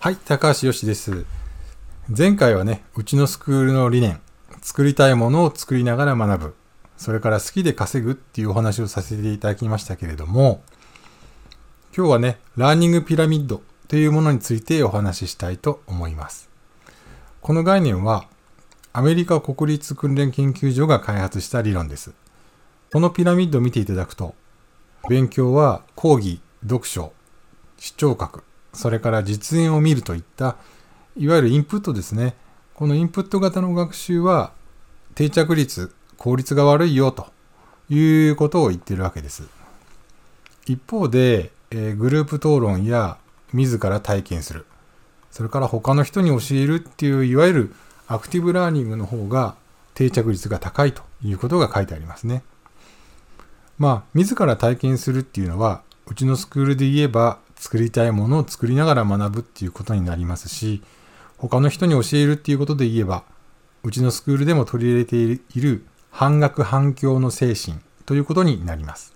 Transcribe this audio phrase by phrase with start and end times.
[0.00, 1.26] はい、高橋よしです。
[2.16, 4.20] 前回はね、うちのスクールの理念、
[4.62, 6.54] 作りたいものを作りながら学ぶ、
[6.96, 10.62] それから好きで稼ぐっていうお話をさせていただきましたけれども、
[11.96, 16.48] 今日はね、ラーニングピラミッドというものについてお話ししたいと思います。
[17.40, 18.28] この概念は、
[18.92, 22.12] アメリカ国立訓練研究所が開発した理論です。
[22.92, 24.36] このピラミッドを見ていただくと、
[25.08, 27.12] 勉強は講義、読書、
[27.78, 30.56] 視聴覚、それから実演を見るといった、
[31.16, 32.34] いわゆるインプットですね。
[32.74, 34.52] このインプット型の学習は
[35.14, 37.26] 定着率、効率が悪いよと
[37.88, 39.44] いうことを言ってるわけです。
[40.66, 43.18] 一方で、えーグループ討論や
[43.52, 44.66] 自ら体験する、
[45.30, 47.74] それから他の人に教えるっていういわゆる
[48.06, 49.56] アクティブラーニングの方が
[49.94, 52.42] 定着率が高いということが書いてありますね。
[53.78, 60.82] まあ、自ら体験するっていうのは、うちのスクールで言えば、作りたいものを作りながら学ぶっていうことになりますし、
[61.36, 63.24] 他の人に教えるっていうことで言えば、
[63.82, 69.14] うちのスクールでも取り入れている半額半教の精神ということになります。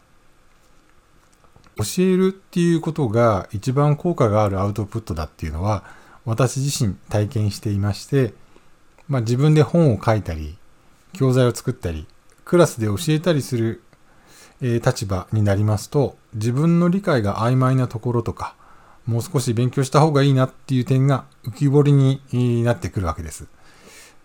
[1.76, 5.84] 教えるっていうことが一番効果があるアウトプットだっていうのは、
[6.24, 8.34] 私自身体験していまして、
[9.08, 10.56] まあ自分で本を書いたり、
[11.12, 12.06] 教材を作ったり、
[12.44, 13.82] クラスで教えたりする
[14.62, 18.54] えー立場になりますと、自分の理解が曖昧なところとか、
[19.06, 23.46] もう少し勉強した方がいいなっていう点が浮き彫りになってくるわけです。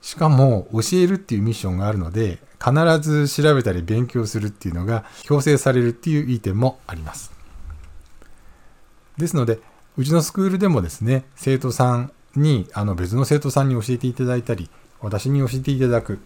[0.01, 7.31] しかも、教えるっていうミッションがあるので、必ず調べたり勉強するっていうのが強制されるっていういい点もあります。
[9.17, 9.59] ですので、
[9.97, 14.69] うちのスクールでもですね、生徒さんに、あの別の生徒さんに教えていただいたり、
[15.01, 16.19] 私に教えていただく、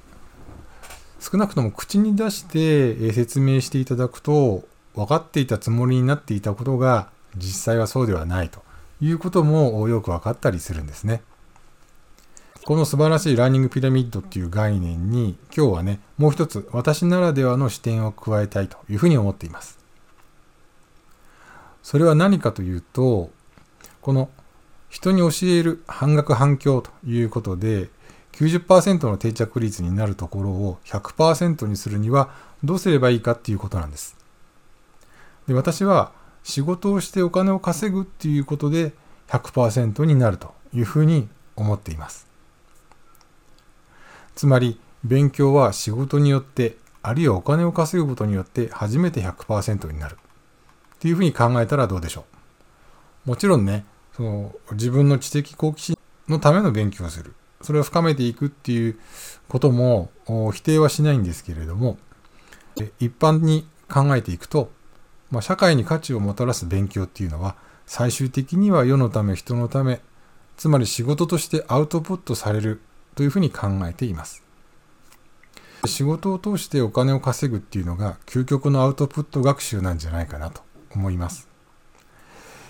[1.22, 4.64] 少なくとも口に出して説明していただくと
[4.95, 8.63] 分かっていたつもりになっていたことが実際はそうではないと
[9.00, 11.22] いうこともよく分かったりするんですね。
[12.66, 19.79] この素晴らしいラーニングピラミッドっていう概念に今日はねもう一つ私ならではの視点を加えたいというふうに思っています。
[21.84, 23.29] それは何かというと
[24.01, 24.29] この
[24.90, 27.90] 人に教える半額半教ということで
[28.34, 32.31] 90%の定着率になるところを100%にするには
[32.64, 34.16] どうすればいいかっていうことなんです。
[35.47, 36.12] で私は
[36.44, 38.94] 仕事をしてお金を稼ぐっていうことで
[39.28, 42.28] 100%になるというふうに思っています。
[44.36, 50.18] つまり勉強は仕事によってあるいはお金を稼ぐことによって初めて100%になるっ
[51.00, 52.25] ていうふうに考えたらどうでしょ
[53.25, 53.30] う。
[53.30, 57.34] もちろんね、その自分の知的好奇心のための勉強をする。
[57.61, 58.99] それを深めていくっていう
[59.49, 60.09] ことも
[60.53, 61.97] 否定はしないんですけれども、
[62.99, 64.72] 一般に考えていくと、
[65.29, 67.55] まあ、社会に価値をもたらす勉強っていうのは、
[67.85, 70.01] 最終的には世のため、人のため、
[70.57, 72.81] つまり仕事としてアウトプットされる
[73.16, 74.44] というふうに考えています。
[75.85, 80.61] 仕事を通してお金を稼ぐっていうのが究極のアウトプット学習なんじゃないかなと
[80.94, 81.50] 思います。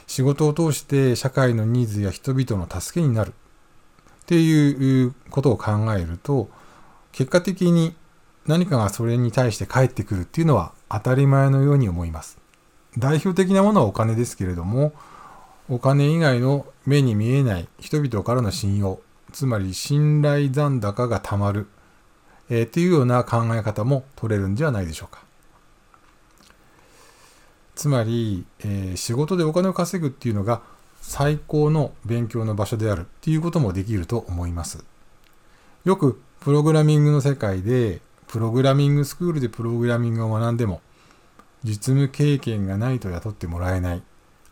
[0.08, 3.34] 仕事を通して社会のニーズや人々の助けになる
[4.32, 6.50] っていうことを考えると、
[7.12, 7.94] 結果的に
[8.48, 12.38] 何かがそれに対して返ってくるっていうのは当たり前のように思います。
[12.98, 14.94] 代表的なものはお金ですけれども、
[15.68, 19.02] お金以外の目に見えない人々からの信用、
[19.34, 21.68] つまり信頼残高がたまる、
[22.50, 25.26] えーっていうような考え方も取れるんじゃないでしょうか。
[27.76, 30.62] つまり、えー仕事でお金を稼ぐっていうのが
[31.02, 34.86] 最高の勉強の場所であるっていうこともできると思います。
[35.84, 40.82] よくプログラミングの世界で、プログラミングスクールでプログラミングを学んでも、
[41.64, 44.04] 実務経験がないと雇ってもらえない。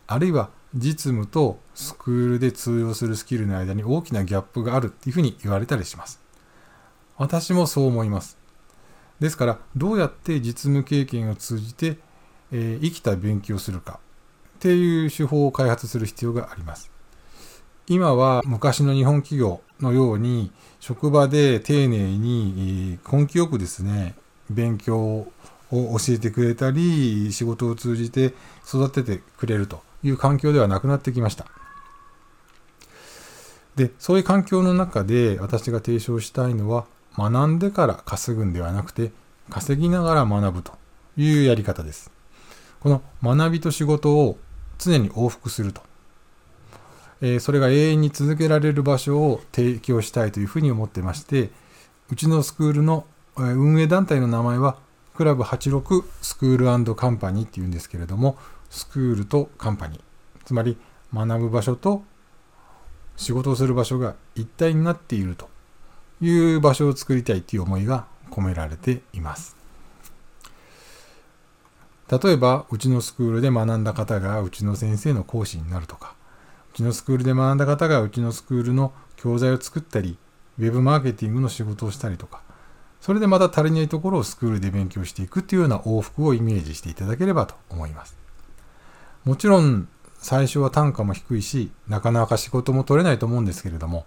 [0.06, 6.20] あるいは実務とスクールで通用するスキルの間に大きなギャップがあるっていうふうに言われたりします。
[7.16, 8.38] 私もそう思います。
[9.18, 11.98] ですから、どうやって実務経験を通じて、
[12.52, 14.00] えー生きた勉強をするか
[14.60, 16.90] っていう手法を開発する必要があります。
[17.88, 24.14] 今は昔の日本企業のように職場で丁寧に根気よくですね、
[24.50, 25.32] 勉強を
[25.70, 28.34] 教えてくれたり、仕事を通じて
[28.68, 31.46] 育ててくれるという環境ではなくなってきました。
[33.76, 36.84] で、そういう環境の中で私が提唱したいのは、
[37.16, 39.10] 学んでから稼ぐんではなくて、
[39.48, 40.72] 稼ぎながら学ぶと
[41.16, 42.10] いうやり方です。
[42.80, 44.38] この学びと仕事を
[44.80, 45.82] 常に往復すると。
[47.20, 51.50] えーそれが永遠に続けられる場所を提供したいというふうに思ってまして、
[52.10, 53.04] うちのスクールの
[53.36, 54.78] 運営団体の名前は、
[55.14, 58.38] クラブ86スクールカンパニーっていうんですけれども、
[58.70, 60.00] スクールとカンパニー。
[60.44, 60.78] つまり、
[61.12, 62.02] 学ぶ場所と
[63.16, 65.50] 仕事をする場所が一体になっていると
[66.22, 69.59] いう場所を作りたいという思いが込められています。
[72.10, 76.16] 例えば、うちのスクールで学んだ方がうちの先生の講師になるとか、
[76.74, 80.18] うちのスクールで学んだ方がうちのスクールの教材を作ったり、
[80.58, 82.42] ウェブマーケティングの仕事をしたりとか、
[83.00, 88.18] それでまた足りないところをスクールで勉強していくっていうような往復をイメージしていただければと思います。
[89.24, 94.04] もちろん、最初は単価も低いし、なかなか仕事も取れないと思うんですけれども、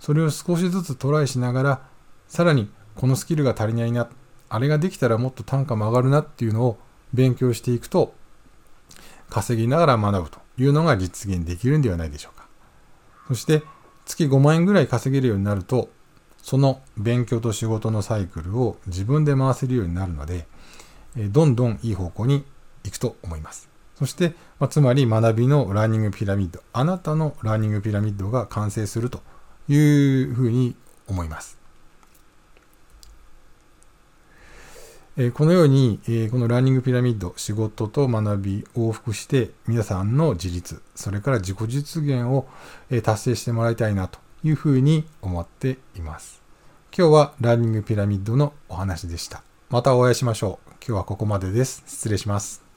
[0.00, 1.82] それを少しずつトライしながら、
[2.28, 4.08] さらにこのスキルが足りないな、
[4.48, 6.78] あれができたらもっと単価も上がるなっていうのを
[7.14, 8.14] 勉強していくと、
[9.30, 12.46] 稼ぎながら学ぶというのが実現できるんではないでしょうか。
[13.28, 13.62] そして、
[14.04, 15.90] 月5万円ぐらい稼げるようになると、
[16.42, 20.46] その勉強と仕事のサイクルを自分で回せるようになるので、
[21.16, 22.44] どんどんいい方向に
[22.84, 23.68] 行くと思います。
[23.96, 29.22] そして、ま、つまり学びのラーニングピラミッド、あなたのラーニングピラミッドが完成すると
[29.68, 30.74] いうふうに
[31.06, 31.61] 思います。
[35.16, 42.46] えこのように、えこのラーニングピラミッド、仕事と学び往復して、皆さんの自立、それから自己実現を、
[42.90, 46.40] え達成してもらいたいなというふうに思っています。
[46.96, 49.42] 今日はラーニングピラミッドのお話でした。
[49.68, 50.70] またお会いしましょう。
[50.86, 51.82] 今日はここまでです。
[51.86, 52.71] 失礼します。